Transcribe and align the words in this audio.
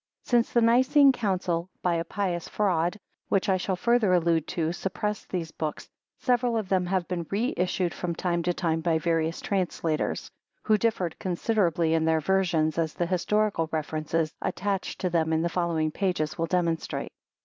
Since 0.23 0.51
the 0.51 0.61
Nicene 0.63 1.11
Council, 1.11 1.69
by 1.83 1.93
a 1.93 2.03
pious 2.03 2.49
fraud, 2.49 2.97
which 3.29 3.47
I 3.49 3.57
shall 3.57 3.75
further 3.75 4.13
allude 4.15 4.47
to, 4.47 4.71
suppressed 4.71 5.29
these 5.29 5.51
books, 5.51 5.87
several 6.17 6.57
of 6.57 6.69
them 6.69 6.87
have 6.87 7.07
been 7.07 7.27
reissued 7.29 7.93
from 7.93 8.15
time 8.15 8.41
to 8.41 8.53
time 8.55 8.81
by 8.81 8.97
various 8.97 9.39
translators, 9.41 10.31
who 10.63 10.75
differed 10.79 11.19
considerably 11.19 11.93
in 11.93 12.05
their 12.05 12.19
versions, 12.19 12.79
as 12.79 12.95
the 12.95 13.05
historical 13.05 13.69
references 13.71 14.33
attached 14.41 14.99
to 15.01 15.11
them 15.11 15.31
in 15.31 15.43
the 15.43 15.49
following 15.49 15.91
pages 15.91 16.35
will 16.35 16.47
demonstrate. 16.47 17.11